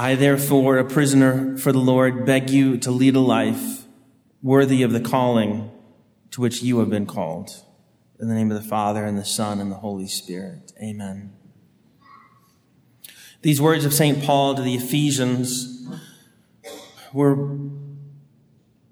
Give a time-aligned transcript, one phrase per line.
[0.00, 3.82] I, therefore, a prisoner for the Lord, beg you to lead a life
[4.40, 5.72] worthy of the calling
[6.30, 7.50] to which you have been called.
[8.20, 10.70] In the name of the Father, and the Son, and the Holy Spirit.
[10.80, 11.32] Amen.
[13.42, 14.22] These words of St.
[14.22, 15.84] Paul to the Ephesians
[17.12, 17.58] were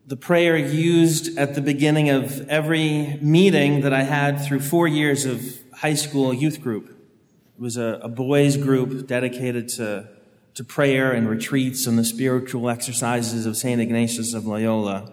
[0.09, 5.25] the prayer used at the beginning of every meeting that I had through four years
[5.25, 5.41] of
[5.73, 6.89] high school youth group.
[6.89, 10.16] It was a, a boys group dedicated to,
[10.57, 13.79] to prayer and retreats and the spiritual exercises of St.
[13.79, 15.13] Ignatius of Loyola.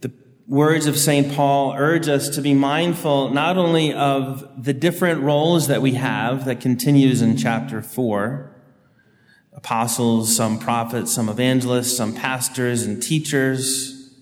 [0.00, 0.10] The
[0.48, 1.34] words of St.
[1.34, 6.46] Paul urge us to be mindful not only of the different roles that we have
[6.46, 8.56] that continues in chapter four,
[9.52, 14.18] apostles, some prophets, some evangelists, some pastors and teachers,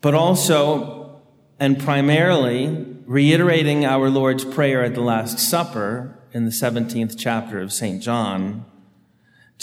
[0.00, 1.20] but also
[1.60, 7.74] and primarily reiterating our Lord's Prayer at the Last Supper in the 17th chapter of
[7.74, 8.02] St.
[8.02, 8.64] John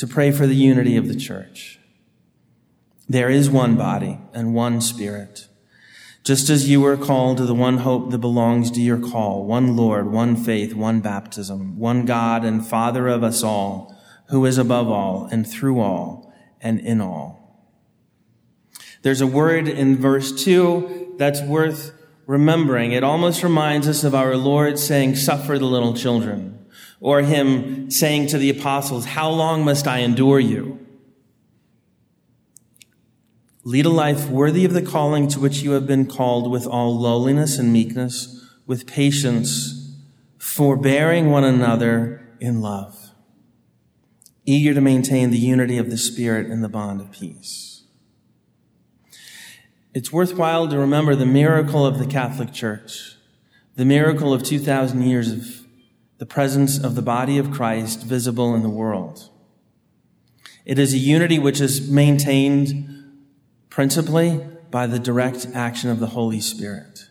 [0.01, 1.79] to pray for the unity of the church.
[3.07, 5.47] There is one body and one spirit.
[6.23, 9.75] Just as you were called to the one hope that belongs to your call, one
[9.75, 13.95] Lord, one faith, one baptism, one God and Father of us all,
[14.29, 17.69] who is above all and through all and in all.
[19.03, 21.91] There's a word in verse two that's worth
[22.25, 22.91] remembering.
[22.91, 26.60] It almost reminds us of our Lord saying, suffer the little children,
[27.01, 30.79] or him saying to the apostles, how long must I endure you?
[33.65, 36.97] Lead a life worthy of the calling to which you have been called with all
[36.97, 39.93] lowliness and meekness, with patience,
[40.37, 43.01] forbearing one another in love
[44.45, 47.83] eager to maintain the unity of the Spirit in the bond of peace.
[49.93, 53.15] It's worthwhile to remember the miracle of the Catholic Church,
[53.75, 55.60] the miracle of 2,000 years of
[56.21, 59.31] the presence of the body of Christ visible in the world.
[60.65, 63.17] It is a unity which is maintained
[63.71, 64.39] principally
[64.69, 67.09] by the direct action of the Holy Spirit.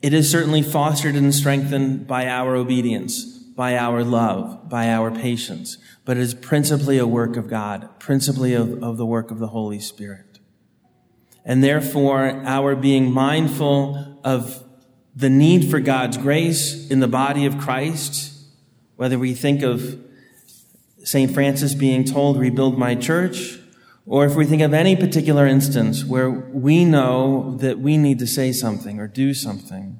[0.00, 5.76] It is certainly fostered and strengthened by our obedience, by our love, by our patience,
[6.04, 9.48] but it is principally a work of God, principally of, of the work of the
[9.48, 10.38] Holy Spirit.
[11.44, 14.65] And therefore, our being mindful of
[15.16, 18.38] the need for God's grace in the body of Christ,
[18.96, 19.98] whether we think of
[21.02, 21.32] St.
[21.32, 23.58] Francis being told, rebuild my church,
[24.04, 28.26] or if we think of any particular instance where we know that we need to
[28.26, 29.98] say something or do something,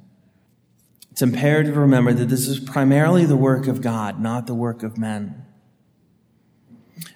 [1.11, 4.83] it's imperative to remember that this is primarily the work of God, not the work
[4.83, 5.47] of men.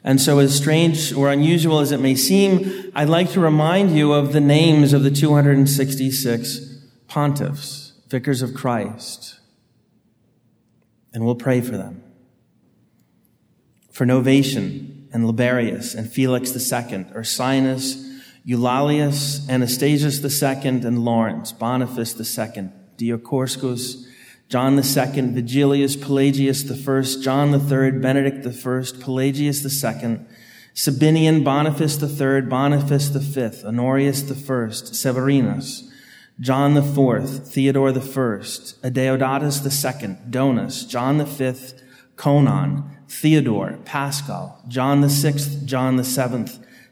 [0.03, 4.13] And so, as strange or unusual as it may seem, I'd like to remind you
[4.15, 6.71] of the names of the 266
[7.09, 9.39] pontiffs, vicars of Christ.
[11.15, 12.03] And we'll pray for them.
[13.91, 18.07] For Novatian and Liberius and Felix II, Ursinus,
[18.47, 24.07] Eulalius, Anastasius II, and Lawrence, Boniface II, Dioscorus,
[24.49, 28.51] John II, Vigilius, Pelagius I, John III, Benedict I,
[29.01, 30.21] Pelagius II,
[30.75, 35.90] Sabinian, Boniface III, Boniface V, Honorius I, Severinus,
[36.41, 41.75] John IV, Theodore I, Adeodatus II, Donus, John V,
[42.17, 45.33] Conon, Theodore, Paschal, John VI,
[45.67, 46.47] John VII,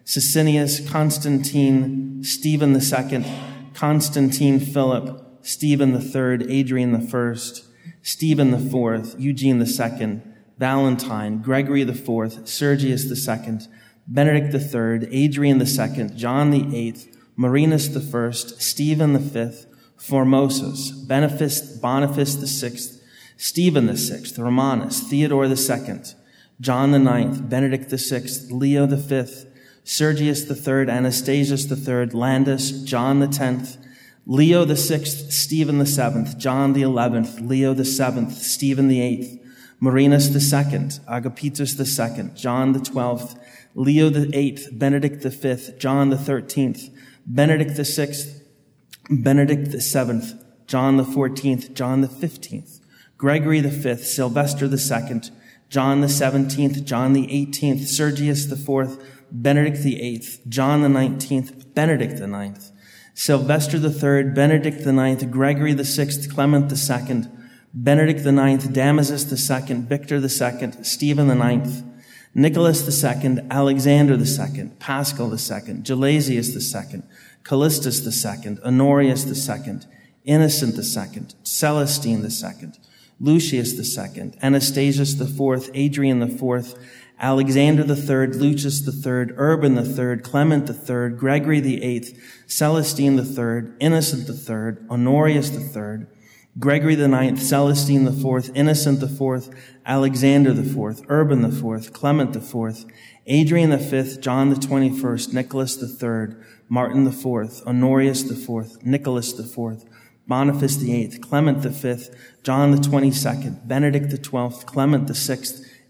[0.05, 3.25] Sisinnius, Constantine, Stephen II,
[3.73, 7.35] Constantine Philip, Stephen III, Adrian I,
[8.03, 10.21] Stephen IV, Eugene II,
[10.59, 13.59] Valentine, Gregory IV, Sergius II,
[14.07, 19.51] Benedict III, Adrian II, John VIII, Marinus I, Stephen V,
[19.97, 22.99] Formosus, Benefice, Boniface VI,
[23.37, 26.01] Stephen VI, Romanus, Theodore II,
[26.61, 29.25] John IX, Benedict VI, Leo V,
[29.85, 33.79] Sergius III, Anastasius III, Landus, John X,
[34.27, 39.39] Leo the sixth, Stephen the seventh, John the eleventh, Leo the seventh, Stephen the eighth,
[39.81, 43.39] Marinus the second, Agapetus the second, John the twelfth,
[43.77, 46.91] Leo the eighth, Benedict the fifth, John the thirteenth,
[47.31, 48.43] Benedict the sixth,
[49.11, 50.33] Benedict the seventh,
[50.67, 52.81] John the fourteenth, John the fifteenth,
[53.19, 55.31] Gregory the fifth, Sylvester the second,
[55.69, 61.75] John the seventeenth, John the eighteenth, Sergius the fourth, Benedict the eighth, John the nineteenth,
[61.75, 62.71] Benedict the ninth,
[63.13, 67.25] Sylvester III, Benedict IX, Gregory VI, Clement II,
[67.75, 71.83] Benedict IX, Damasus II, Victor II, Stephen IX,
[72.35, 77.03] Nicholas II, Alexander II, Paschal II, Gelasius II,
[77.43, 79.81] Callistus II, Honorius II,
[80.25, 82.73] Innocent II, Celestine II,
[83.21, 86.75] Lucius II, Anastasius IV, Adrian IV,
[87.21, 92.17] Alexander III, Lucius III, Urban III, Clement III, Gregory VIII,
[92.47, 96.07] Celestine III, Innocent III, Honorius III,
[96.59, 99.49] Gregory IX, Celestine IV, Innocent IV,
[99.87, 102.85] Alexander IV, Urban IV, Clement IV,
[103.27, 106.35] Adrian V, John the 21st, Nicholas III,
[106.69, 109.85] Martin IV, Honorius IV, Nicholas IV,
[110.27, 111.97] Boniface VIII, Clement V,
[112.43, 115.39] John the 22nd, Benedict XII, Clement VI,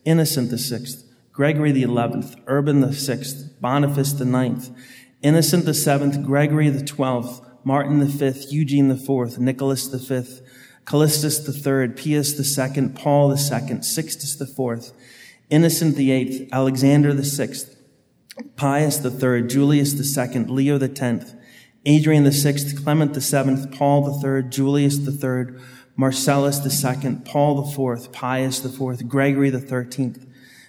[0.05, 0.87] Innocent VI,
[1.33, 3.25] Gregory XI, Urban VI,
[3.61, 4.71] Boniface IX,
[5.23, 10.43] Innocent VII, Gregory XII, Martin V, Eugene IV, Nicholas V,
[10.85, 14.93] Callistus III, Pius II, Paul II, Sixtus IV,
[15.51, 17.49] Innocent VIII, Alexander VI,
[18.57, 21.35] Pius III, Julius II, Leo X,
[21.85, 25.57] Adrian VI, Clement VII, Paul III, Julius III,
[25.97, 30.15] Marcellus II, Paul IV, Pius IV, Gregory XIII,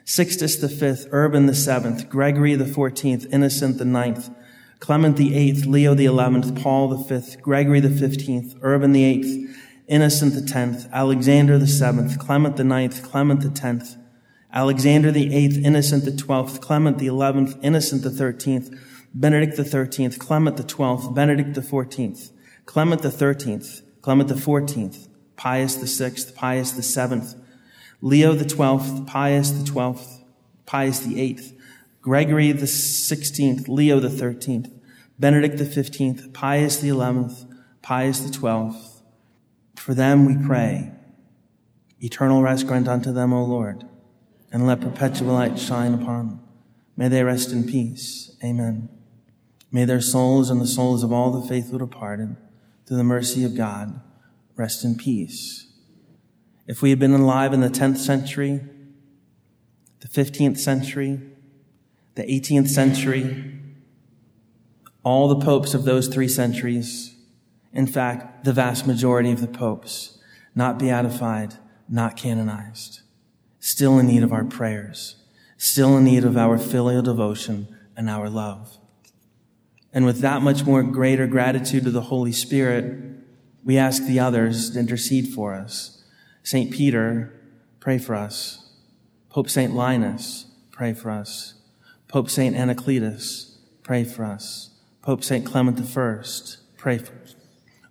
[0.04, 4.30] Sixtus V, Urban VII, Gregory XIV, Innocent IX,
[4.80, 9.48] Clement VIII, Leo XI, Paul V, Gregory XV, Urban VIII,
[9.88, 13.98] Innocent X, Alexander VII, Clement IX, Clement X,
[14.54, 18.62] Alexander VIII, Innocent XII, Clement XI, Innocent XIII,
[19.14, 22.32] Benedict XIII, Clement XII, Benedict XIV,
[22.66, 23.62] Clement XIII,
[24.02, 27.22] Clement XIV, Pius VI, Pius VII,
[28.02, 30.24] Leo XII, Pius XII,
[30.66, 31.59] Pius VIII,
[32.02, 34.66] Gregory the 16th, Leo XIII,
[35.20, 37.46] Benedict XV, Pius XI,
[37.82, 38.72] Pius XII.
[39.76, 40.92] For them we pray.
[42.00, 43.84] Eternal rest grant unto them, O Lord,
[44.52, 46.40] and let perpetual light shine upon them.
[46.96, 48.38] May they rest in peace.
[48.44, 48.90] Amen.
[49.72, 52.36] May their souls and the souls of all the faithful departed,
[52.86, 54.02] through the mercy of God,
[54.56, 55.68] rest in peace.
[56.66, 58.62] If we had been alive in the 10th century,
[60.00, 61.20] the 15th century,
[62.20, 63.54] the 18th century,
[65.04, 67.16] all the popes of those three centuries,
[67.72, 70.20] in fact, the vast majority of the popes,
[70.54, 71.54] not beatified,
[71.88, 73.04] not canonized,
[73.62, 75.16] still in need of our prayers,
[75.56, 78.78] still in need of our filial devotion and our love.
[79.94, 83.02] And with that much more greater gratitude to the Holy Spirit,
[83.64, 86.04] we ask the others to intercede for us
[86.44, 86.70] St.
[86.70, 87.34] Peter,
[87.80, 88.74] pray for us.
[89.30, 89.74] Pope St.
[89.74, 91.59] Linus, pray for us.
[92.10, 92.56] Pope St.
[92.56, 94.72] Anacletus, pray for us.
[95.04, 95.46] Pope St.
[95.46, 96.24] Clement I,
[96.76, 97.36] pray for us.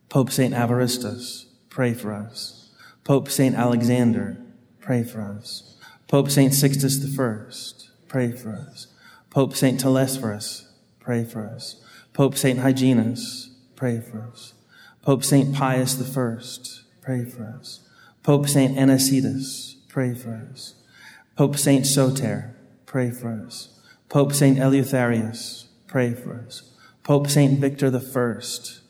[0.09, 0.53] Pope St.
[0.53, 2.69] Evaristus, pray for us.
[3.05, 3.55] Pope St.
[3.55, 4.37] Alexander,
[4.81, 5.77] pray for us.
[6.09, 6.53] Pope St.
[6.53, 7.45] Sixtus I,
[8.09, 8.89] pray for us.
[9.31, 9.79] Pope St.
[9.79, 10.67] Telesphorus,
[10.99, 11.81] pray for us.
[12.13, 12.59] Pope St.
[12.59, 14.55] Hyginus, pray for us.
[15.01, 15.55] Pope St.
[15.55, 16.39] Pius I,
[17.01, 17.89] pray for us.
[18.25, 18.77] Pope St.
[18.77, 20.75] Anicetus, pray for us.
[21.37, 21.87] Pope St.
[21.87, 23.78] Soter, pray for us.
[24.09, 24.57] Pope St.
[24.59, 26.63] Eleutherius, pray for us.
[27.03, 27.59] Pope St.
[27.59, 28.41] Victor I,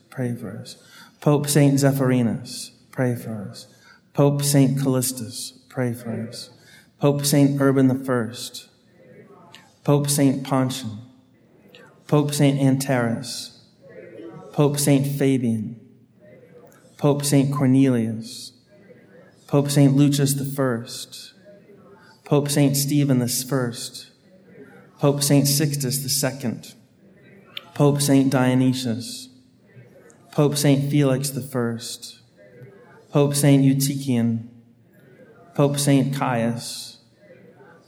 [0.09, 0.77] pray for us.
[1.19, 1.73] Pope St.
[1.75, 3.67] Zephyrinus, pray for us.
[4.13, 4.77] Pope St.
[4.77, 6.51] Callistus, pray for us.
[6.99, 7.59] Pope St.
[7.59, 8.33] Urban I,
[9.83, 10.43] Pope St.
[10.43, 10.99] Pontian,
[12.07, 12.57] Pope St.
[12.57, 13.59] Anterus,
[14.53, 15.05] Pope St.
[15.05, 15.79] Fabian,
[16.97, 17.53] Pope St.
[17.53, 18.53] Cornelius,
[19.47, 19.93] Pope St.
[19.93, 20.85] Lucius I,
[22.23, 22.77] Pope St.
[22.77, 23.25] Stephen I,
[24.99, 25.47] Pope St.
[25.47, 26.59] Sixtus II,
[27.73, 28.29] Pope St.
[28.29, 29.29] Dionysius,
[30.33, 30.91] Pope St.
[30.91, 31.77] Felix I,
[33.09, 33.63] Pope St.
[33.63, 34.49] Eutychian,
[35.55, 36.13] Pope St.
[36.13, 36.97] Caius,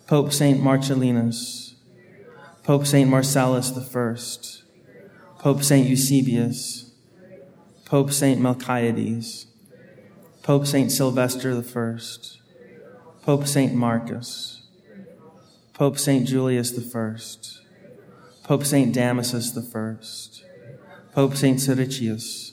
[0.07, 0.61] Pope St.
[0.61, 1.75] Marcellinus,
[2.63, 3.09] Pope St.
[3.09, 5.89] Marcellus I, Pope St.
[5.89, 6.93] Eusebius,
[7.83, 8.39] Pope St.
[8.39, 9.47] Melchiades,
[10.43, 10.89] Pope St.
[10.89, 11.99] Sylvester I,
[13.21, 13.73] Pope St.
[13.73, 14.60] Marcus,
[15.81, 16.27] Pope St.
[16.27, 17.17] Julius I,
[18.43, 18.95] Pope St.
[18.95, 21.57] Damasus I, Pope St.
[21.57, 22.51] Siricius,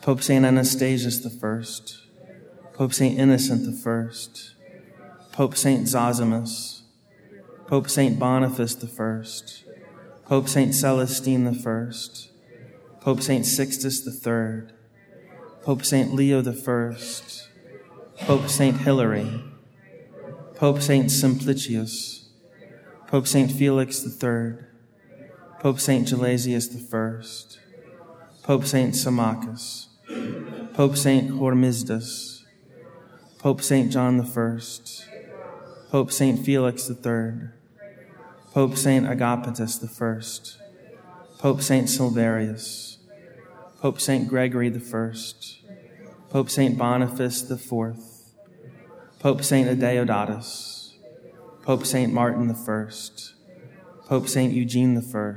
[0.00, 0.44] Pope St.
[0.44, 3.18] Anastasius I, Pope St.
[3.18, 5.88] Innocent I, Pope St.
[5.88, 6.82] Zosimus,
[7.66, 8.16] Pope St.
[8.16, 10.72] Boniface I, Pope St.
[10.72, 13.44] Celestine I, Pope St.
[13.44, 14.68] Sixtus III,
[15.64, 16.14] Pope St.
[16.14, 16.96] Leo I,
[18.24, 18.76] Pope St.
[18.76, 19.42] Hilary,
[20.54, 21.10] Pope St.
[21.10, 22.19] Simplicius,
[23.10, 23.50] Pope St.
[23.50, 24.52] Felix III,
[25.58, 26.06] Pope St.
[26.06, 27.58] Gelasius I,
[28.44, 28.94] Pope St.
[28.94, 29.88] Symmachus,
[30.74, 31.28] Pope St.
[31.32, 32.44] Hormisdas,
[33.40, 33.90] Pope St.
[33.90, 34.58] John I,
[35.90, 36.38] Pope St.
[36.38, 37.48] Felix III,
[38.52, 39.04] Pope St.
[39.04, 41.88] Agapetus I, Pope St.
[41.88, 42.98] Silverius,
[43.80, 44.28] Pope St.
[44.28, 45.12] Gregory I,
[46.30, 46.78] Pope St.
[46.78, 47.96] Boniface IV,
[49.18, 50.79] Pope Saint Adeodatus,
[51.70, 52.90] Pope Saint Martin I,
[54.08, 55.34] Pope Saint Eugene I,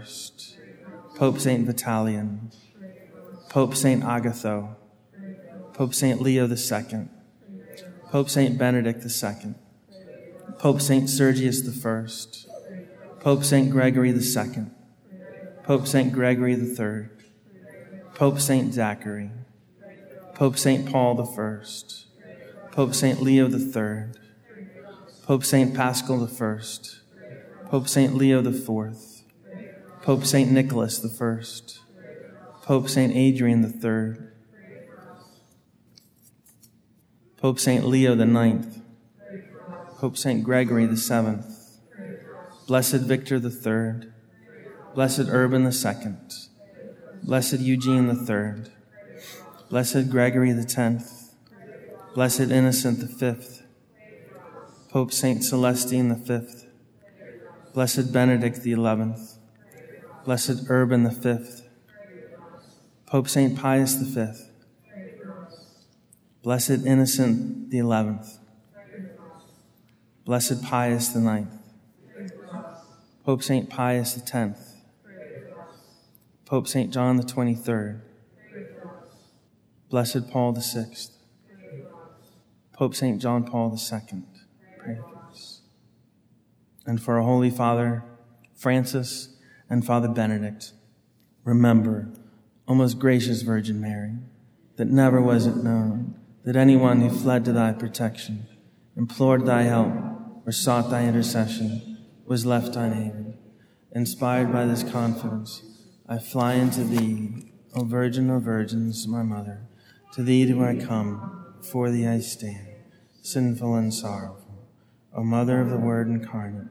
[1.15, 2.51] Pope Saint Vitalian,
[3.49, 4.75] Pope Saint Agatho,
[5.73, 7.07] Pope Saint Leo II,
[8.09, 9.53] Pope Saint Benedict II,
[10.57, 12.07] Pope Saint Sergius I,
[13.19, 14.65] Pope Saint Gregory II,
[15.61, 17.09] Pope Saint Gregory III,
[18.15, 19.29] Pope Saint Zachary,
[20.33, 21.63] Pope Saint Paul I,
[22.71, 24.22] Pope Saint Leo III,
[25.23, 28.97] Pope Saint Paschal I, Pope Saint Leo IV,
[30.01, 31.43] Pope Saint Nicholas I,
[32.63, 34.27] Pope Saint Adrian III,
[37.37, 38.67] Pope Saint Leo IX,
[39.97, 41.37] Pope Saint Gregory VII,
[42.67, 44.09] Blessed Victor III,
[44.93, 46.15] Blessed Urban II,
[47.23, 48.65] Blessed Eugene III,
[49.69, 51.35] Blessed Gregory X,
[52.13, 53.62] Blessed Innocent V,
[54.93, 56.41] Pope Saint Celestine V,
[57.73, 58.75] Blessed Benedict XI,
[60.23, 61.37] Blessed Urban V,
[63.07, 64.27] Pope Saint Pius V,
[66.43, 68.37] Blessed Innocent XI,
[70.25, 71.47] Blessed Pius IX,
[73.25, 74.75] Pope Saint Pius X,
[76.45, 76.93] Pope St.
[76.93, 77.95] John XXIII,
[79.89, 80.85] Blessed Paul VI,
[82.73, 83.19] Pope St.
[83.19, 84.23] John Paul II,
[84.83, 85.61] pray for us.
[86.85, 88.03] And for our Holy Father,
[88.55, 89.29] Francis,
[89.69, 90.73] and Father Benedict,
[91.43, 92.09] remember,
[92.67, 94.15] O most gracious Virgin Mary,
[94.75, 98.47] that never was it known that anyone who fled to thy protection,
[98.97, 99.93] implored thy help,
[100.45, 103.37] or sought thy intercession was left unaided.
[103.93, 105.61] Inspired by this confidence,
[106.07, 109.67] I fly into thee, O Virgin of Virgins, my mother.
[110.13, 112.67] To thee do I come, before thee I stand,
[113.21, 114.42] sinful and sorrowful.
[115.15, 116.69] O Mother of the Word incarnate,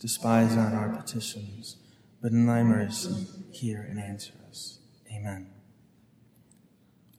[0.00, 1.76] despise not our petitions,
[2.20, 4.80] but in thy mercy hear and answer us.
[5.12, 5.48] Amen.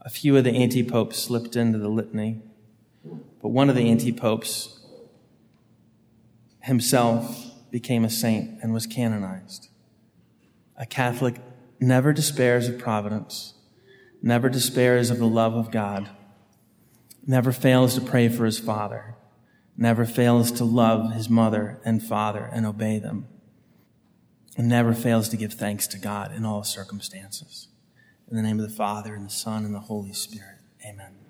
[0.01, 2.41] A few of the anti popes slipped into the litany,
[3.41, 4.81] but one of the anti popes
[6.61, 9.69] himself became a saint and was canonized.
[10.77, 11.35] A Catholic
[11.79, 13.53] never despairs of providence,
[14.21, 16.09] never despairs of the love of God,
[17.25, 19.15] never fails to pray for his father,
[19.77, 23.27] never fails to love his mother and father and obey them,
[24.57, 27.67] and never fails to give thanks to God in all circumstances.
[28.29, 30.59] In the name of the Father, and the Son, and the Holy Spirit.
[30.83, 31.24] Amen.